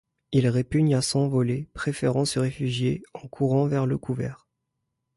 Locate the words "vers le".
3.67-3.99